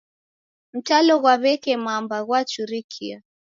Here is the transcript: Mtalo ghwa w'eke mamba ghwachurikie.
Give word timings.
Mtalo 0.75 1.13
ghwa 1.21 1.33
w'eke 1.41 1.73
mamba 1.85 2.17
ghwachurikie. 2.25 3.15